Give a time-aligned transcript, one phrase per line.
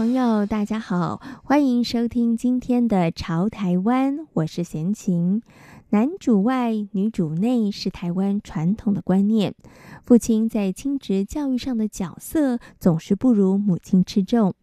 [0.00, 5.42] 朋友，大家好，欢迎收听今天的《潮台湾》，我是闲情。
[5.90, 9.54] 男主外，女主内是台湾传统的观念。
[10.02, 14.54] 父亲在亲职教育上的角色总是不如母亲吃重。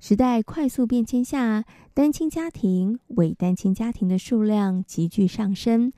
[0.00, 5.92] 时代快速变迁下，单亲家庭、伪单亲家庭的数量急剧上升。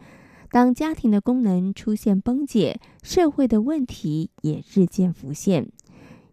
[0.51, 5.71] 当家庭的功能出现崩解，社会的问题也日渐浮现。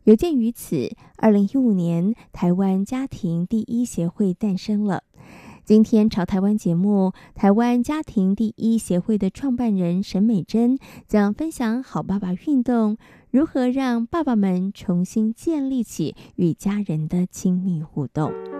[0.03, 5.03] 有鉴于此，二零一五年台湾家庭第一协会诞生了。
[5.63, 12.97] 今天潮台湾节目，台湾家庭第一协会的创办人沈美珍将分享好爸爸运动
[13.29, 18.50] 如何让爸爸们重新建立起与家人的亲密互动。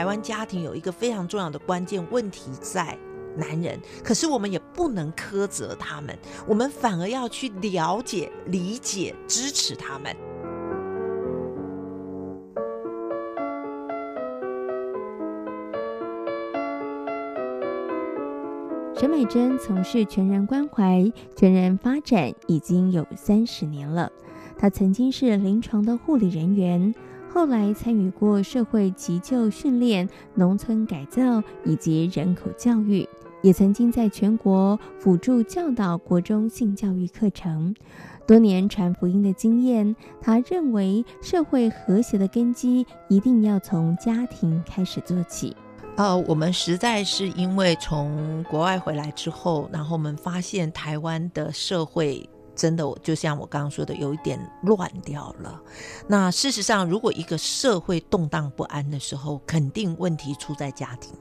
[0.00, 2.96] 台湾家庭有一个非常重要的关键问题在
[3.36, 10.16] 男人，可是我们也不能苛责他们，我们反而要去了解、理解、支持他们。
[18.96, 24.10] 沈美珍从事全人关怀、全人发展已经有三十年了，
[24.56, 26.94] 她曾经是临床的护理人员。
[27.32, 33.08] 后来参与过社会急救训练、农村改造以及人口教育，
[33.40, 37.72] 也曾经在全国辅助教导国中性教育课程。
[38.26, 45.56] 多年传福音的经验，他认为社会和谐的根基一定要从家庭开始做起。
[45.96, 52.28] 呃，我们实在是因为从国外回来之后，然后我们发现台湾的社会。
[52.60, 55.58] 真的，我就像我刚刚说的，有一点乱掉了。
[56.06, 61.14] 那事实上，如果一个社会动荡不安的时候，肯定问题出在家庭，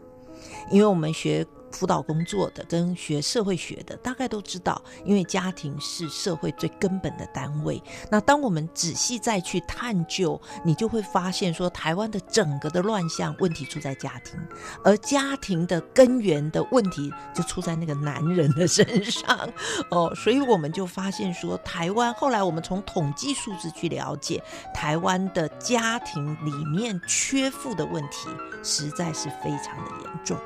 [0.70, 1.48] 因为我们学。
[1.72, 7.82] 辅导工作的跟学社会学的大概都知道，因为家庭是社会最根本的单位。
[8.10, 14.40] 那当我们仔细再去探究，你就会发现说，台湾的整个的乱象问题出在家庭，
[14.84, 19.50] 而家庭的根源的问题就出在那个男人的身上。
[19.92, 24.44] 哦，所以我们就发现说，台湾后来我们从统计数字去了解，
[24.74, 28.28] 台湾的家庭里面缺父的问题
[28.64, 30.38] 实在是非常的严重。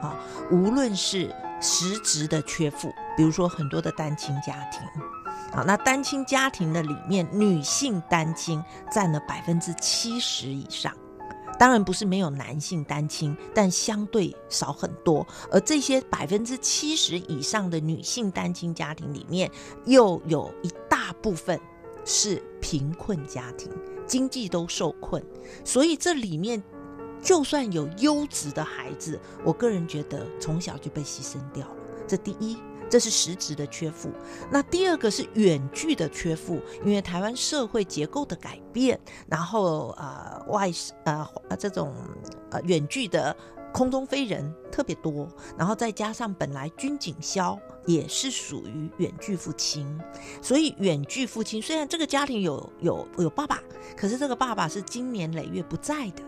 [0.00, 0.16] 啊，
[0.50, 4.80] 无论是实质的缺父，比如说很多的单亲家庭，
[5.52, 10.92] 啊，那单亲家庭的里面，女性单亲占了百分之七十以上。
[11.58, 15.26] 当然不是没有男性单亲，但相对少很多。
[15.50, 19.50] 而这些百分之七十以上的女性单亲家庭里面，
[19.84, 21.60] 又有一大部分
[22.04, 23.68] 是贫困家庭，
[24.06, 25.20] 经济都受困，
[25.64, 26.62] 所以这里面。
[27.22, 31.76] 就算有优质的孩子，我个人觉得从小就被牺牲掉了。
[32.06, 32.56] 这第一，
[32.88, 34.10] 这是实质的缺父。
[34.50, 40.70] 那第二个是远距的缺父，因为台湾社会结构的改变，然后呃外
[41.04, 41.92] 呃这种
[42.50, 43.36] 呃远距的
[43.74, 49.86] 空中飞人特别多，然后再加上本来军警消也是属于远距父亲，
[50.40, 53.60] 所以远距父亲虽然这个家庭有有有爸爸，
[53.94, 56.22] 可是这个爸爸是经年累月不在的。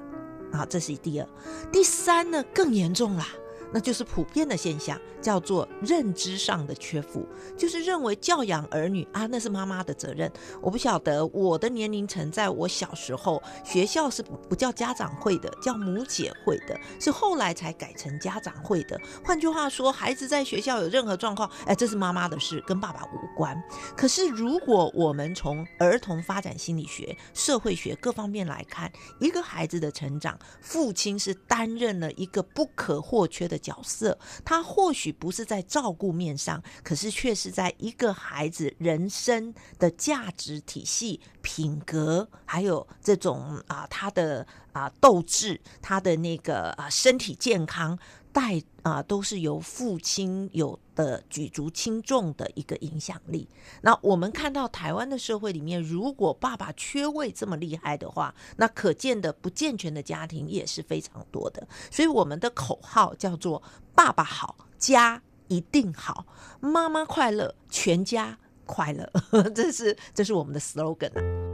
[0.53, 1.27] 好，这是第二，
[1.71, 3.28] 第三呢更严重啦。
[3.72, 7.26] 那就是普遍的现象，叫做认知上的缺父，
[7.56, 10.31] 就是认为教养儿女啊，那是妈妈的责任。
[10.60, 19.00] 我不晓得我的年龄层，在我小时候，学校是不不叫家长会的，叫母姐会的，是后来才改成家长会的。
[19.25, 23.56] 换句话说，孩子在学校有任何状况，哎，这是妈妈的事，跟爸爸无关。
[23.96, 28.90] 可是如果我们从儿童发展心理学、社会学各方面来看，
[29.20, 47.99] 一个孩子的成长，父亲是担任了一个不可或缺的角色，他或许不是在照顾面上，可是却是在一个孩子人生的价值体系、品格，还有这种啊他的啊斗志，他的那个啊身体健康。
[48.32, 53.49] 带啊，都是由父亲有的举足轻重的一个影响力。
[53.82, 61.67] 那我们看到台湾的社会里面，如果爸爸缺位这么厉害的话，那可见的不健全的家庭也是非常多的。
[61.91, 63.62] 所以我们的口号叫做
[63.94, 66.26] “爸爸好，家一定好，
[66.61, 69.11] 妈妈快乐，全家快乐，
[69.55, 71.50] 这是这是我们的 slogan 啊。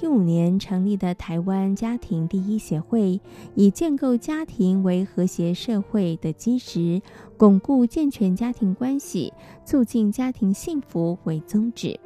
[0.00, 3.20] 一五年成立的台湾家庭第一协会，
[3.54, 7.00] 以建构家庭为和谐社会的基石，
[7.36, 9.32] 巩固健全家庭关系，
[9.64, 11.98] 促进家庭幸福为宗旨。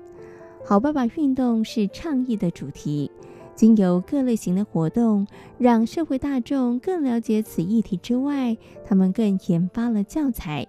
[0.65, 3.11] 好爸爸运动是倡议的主题，
[3.55, 5.27] 经由各类型的活动，
[5.59, 10.67] 让社会大众更了解此议题之外，他们更研发了教材。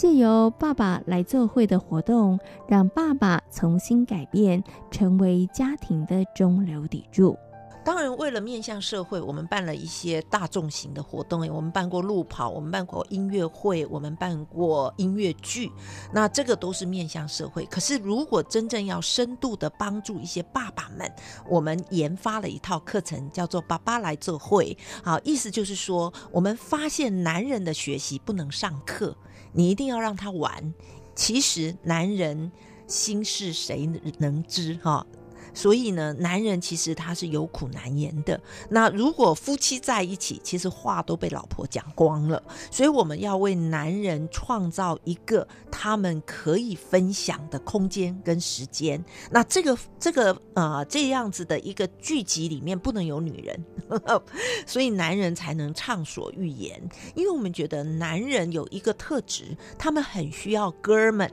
[0.00, 7.36] 借由爸爸来做会的活动，让爸爸重新改变，成为家庭的中流砥柱。
[7.82, 11.40] 当然，为了面向社会，我们办了一些大众型的活动。
[11.48, 15.72] 我们办过路跑，我们办过音乐会，我们办过音乐剧。
[16.12, 17.64] 那这个都是面向社会。
[17.66, 21.10] 可是，如果真正要深度的帮助一些爸爸们，
[21.48, 24.76] 我们研发了一套课程，叫做“爸爸来做会”。
[25.02, 29.16] 好，意思就是说，我们发现男人的学习不能上课。
[29.52, 30.72] 你一定要让他玩。
[31.14, 32.52] 其实男人
[32.86, 33.88] 心事谁
[34.18, 35.04] 能知哈？
[35.54, 38.40] 所以呢，男人其实他是有苦难言的。
[38.68, 42.42] 那如果夫妻在一起，其实话都被老婆讲光了。
[42.70, 49.02] 所以我们要为男人创造一个他们可以分享的空间跟时间。
[49.30, 53.64] 那这个这个呃这样子的一个剧集里面不能有女人，
[54.66, 56.80] 所以男人才能畅所欲言。
[57.14, 61.30] 因为我们觉得男人有一个特质，他们很需要哥们。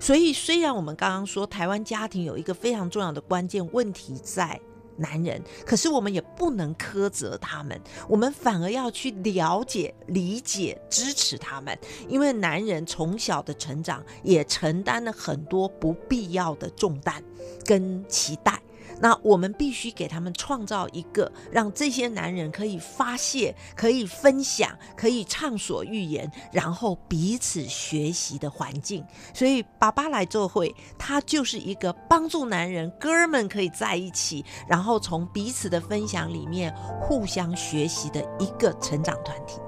[0.00, 4.58] 所以，虽然我们刚刚说台湾家庭有一个非常重要的关键问题在
[4.96, 11.78] 男人，可是我们也不能苛责他们，我们反而要去了解、理解、支持他们，
[12.08, 17.22] 因为男人从小的成长也承担了很多不必要的重担
[17.64, 18.60] 跟期待。
[19.00, 29.04] 那我们必须给他们创造一个让这些男人可以发泄、可以分享、可以畅所欲言，然后彼此学习的环境。
[29.32, 39.60] 所以，爸爸来做会，他就是一个帮助男人哥们可以在一起，然后从彼此的分享里面互相学习的一个成长团体。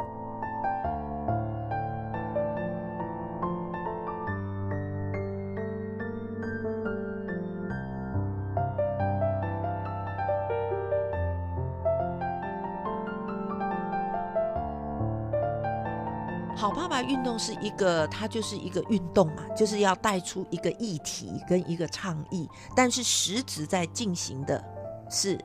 [17.41, 22.47] 是一个，它就是一个运动嘛，就是要带出一个议题跟一个倡议，
[22.77, 24.63] 但是实质在进行的
[25.09, 25.39] 是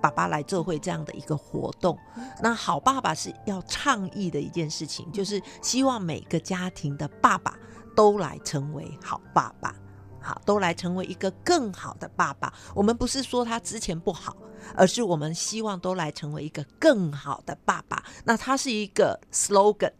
[0.00, 1.96] 爸爸来做会这样的一个活动。
[2.42, 7.54] 那好爸爸是要倡议的一件事情，就是希望每个家庭的爸爸
[7.94, 9.74] 都来成为好爸爸，
[10.20, 12.52] 好，都来成为一个更好的爸爸。
[12.74, 14.34] 我们不是说他之前不好，
[14.74, 18.02] 而是我们希望都来成为一个更好的爸爸。
[18.24, 19.92] 那它是一个 slogan。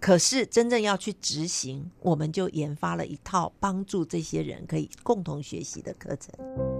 [0.00, 6.79] 可是真正要去执行，我们就研发了一套帮助这些人可以共同学习的课程。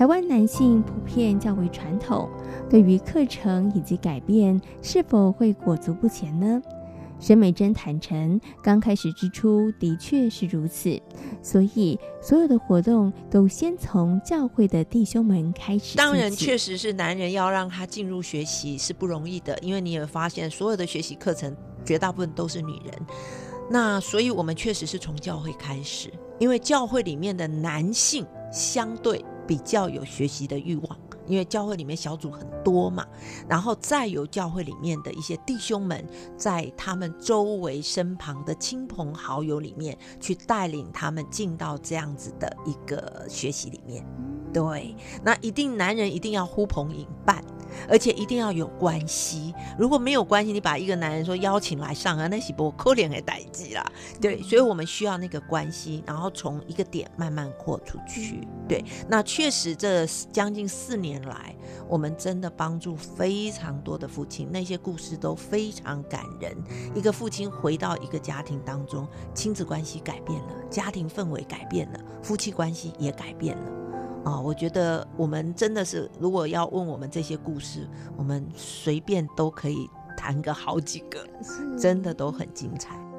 [0.00, 2.26] 台湾男性普遍较为传统，
[2.70, 6.58] 对于课程以及改变是否会裹足不前呢？
[7.18, 10.98] 沈美珍坦诚，刚开始之初的确是如此，
[11.42, 15.98] 所以所有的活动都先从教会的弟兄们开始。
[15.98, 21.54] 当然，确实是男人要让他进入学习是不容易的，因为你也发现所有的学习课程
[21.84, 22.94] 绝大部分都是女人。
[23.70, 29.22] 那所以我们确实是从教会开始，因为教会里面的男性相对。
[29.50, 33.04] 比较有学习的欲望，因为教会里面小组很多嘛，
[33.48, 44.06] 然后再有教会里面的一些弟兄们，在他们周围身旁的亲朋好友里面，去带领他们进到这样子的一个学习里面。
[44.52, 47.44] 对，那一定男人一定要呼朋引伴。
[47.88, 49.54] 而且一定要有关系。
[49.78, 53.84] 如果没有关系，你把一个男人说邀请来上啊，那岂不扣脸给代志啦。
[54.20, 58.46] 对，所以我们需要那个关系，然后从一个点慢慢扩出去。
[58.68, 61.54] 对，那确实这将近四年来，
[61.88, 66.56] 我们真的帮助非常多的父亲，那些故事都非常感人。
[66.94, 73.89] 一个父亲回到一个家庭当中，亲子关系改变了，家庭氛围改变了，夫妻关系也改变了。
[74.24, 81.26] 啊、哦，我觉得我们真的是，如果要问我们这些故事，我们随便都可以谈个好几个，
[81.78, 83.09] 真的都很精彩。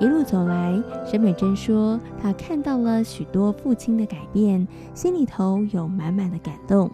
[0.00, 6.90] 一路走来，沈美珍说，她看到了许多父亲的改变，心里头有满满的感动。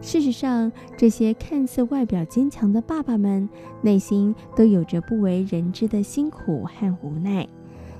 [0.00, 3.48] 事实上，这些看似外表坚强的爸爸们，
[3.80, 7.46] 内心都有着不为人知的辛苦和无奈。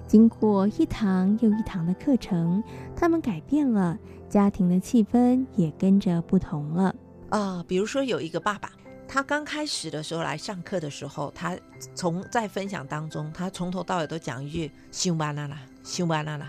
[0.08, 2.60] 经过一堂又一堂的课程，
[2.96, 3.96] 他们改变了，
[4.28, 6.92] 家庭的气氛也跟着不同了。
[7.28, 8.70] 啊、比如说有一个爸爸。
[9.08, 11.56] 他刚开始的时候来上课的时候，他
[11.94, 16.46] 从在分享当中，他从头到尾都讲一句“上班了啦，上班了啦”，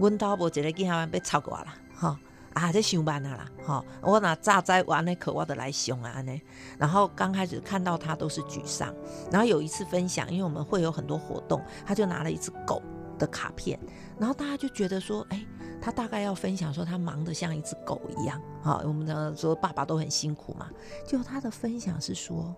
[0.00, 2.18] 温刀伯觉得今天被超过了，哈
[2.54, 6.32] 啊，这上班了啦，哈，我那炸灾完那课我都来上啊呢。
[6.78, 8.92] 然后刚开始看到他都是沮丧，
[9.30, 12.82] 然后有一次分享，因为我们会有很多活动，他就拿了一只狗
[13.18, 13.78] 的卡片，
[14.18, 15.44] 然后大家就觉得说，哎。
[15.80, 18.40] 他大概要分享说，他忙得像一只狗一样。
[18.62, 20.70] 好，我们呢说爸爸都很辛苦嘛。
[21.06, 22.54] 就他的分享是说，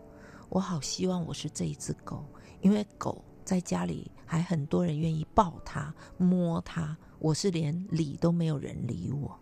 [0.48, 2.24] 我好希望我是这一只狗，
[2.60, 9.38] 因为狗在家里还很多人愿意抱它、摸它，我是连理都没有人理我。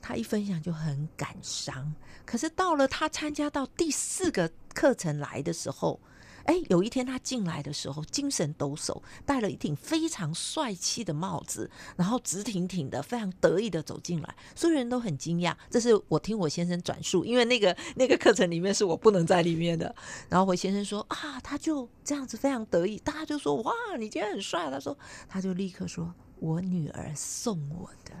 [0.00, 1.94] 他一分享就很感伤。
[2.24, 6.00] 可是到了他参加到第四个课程来的时候。
[6.44, 15.54] 哎，有一天他进来的时候，精神抖擞，戴了一顶非常帅气的帽子，然后直挺挺的，非常得意的走进来，所有人都很惊讶。
[15.70, 19.94] 这是我听我先生转述，因为那个 那个课程里面是我不能在里面的。
[20.28, 24.70] 然后我先生说啊，他就这样子非常得意，大家就说哇，你今天很帅。
[24.70, 24.96] 他说，
[25.28, 28.12] 他就立刻说我女儿送我的。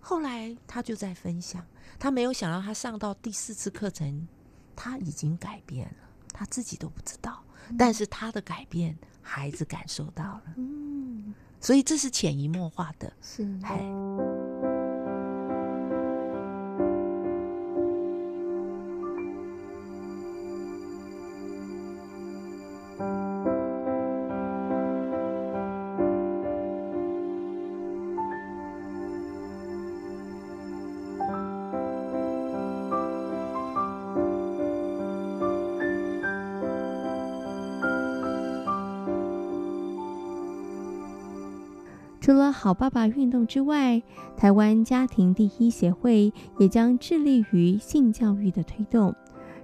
[0.00, 1.66] 后来他就在分享，
[1.98, 4.26] 他没有想到他上到第四次课程，
[4.74, 6.09] 他已经改变了。
[6.32, 7.42] 他自己都不知道，
[7.78, 10.42] 但是他的改变，孩子感受到了。
[10.56, 13.12] 嗯，所以这是潜移默化的。
[13.20, 13.44] 是，
[42.30, 44.00] 除了好爸爸运动之外，
[44.36, 49.12] 台湾家庭第一协会也将致力于性教育的推动。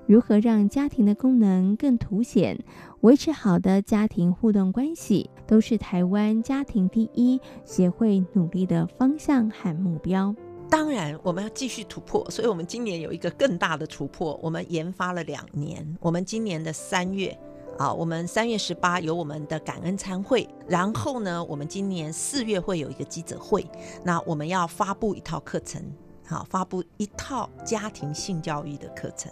[0.05, 2.59] 如何让家庭的功能更凸显，
[3.03, 10.35] 维持好的家庭互动关系，都是台湾家庭第一协会努力的方向和目标。
[10.69, 14.37] 当然，我们要继续突破，所以我们今年有一个更大的突破。
[14.43, 17.39] 我们研发了两年，我们今年的三月。
[17.79, 23.69] 啊，我们三月十八有我们的感恩餐会，然后呢，我们今年四月会有一个记者会。
[24.03, 25.83] 那我们要发布一套课程，
[26.27, 29.31] 好，发布一套家庭性教育的课程。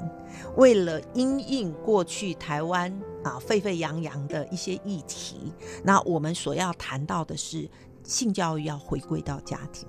[0.56, 7.68] 为了因应过去台湾啊沸沸扬扬的一些议题，那我们所要谈到的是
[8.02, 9.88] 性教育要回归到家庭。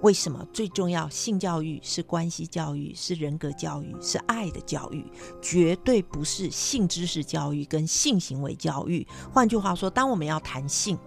[0.00, 1.08] 为什么最重要？
[1.08, 5.04] 性教育是关系教育，是人格教育，是爱的教育，
[5.40, 9.06] 绝对不是性知识教育跟性行为教育。
[9.32, 10.98] 换句话说，当我们要谈性，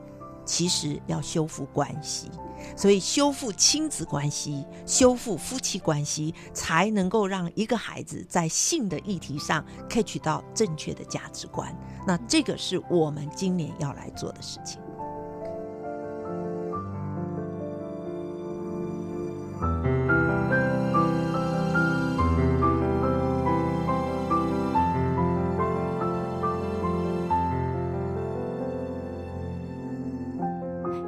[0.45, 2.29] 其实要修复关系，
[2.77, 11.75] 所以修复亲子关系、修复夫妻关系，才能够让一个孩子在性的议题上 catch 到正确的价值观。
[12.05, 14.79] 那这个是我们今年要来做的事情。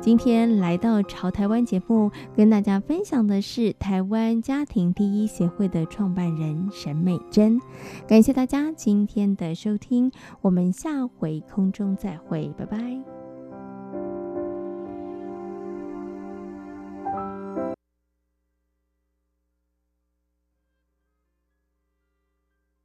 [0.08, 7.60] 今天来到《潮台湾》节目，跟大家分享的是台湾家庭第一协会的创办人沈美珍。
[8.08, 10.10] 感谢大家今天的收听，
[10.40, 13.17] 我们下回空中再会，拜拜。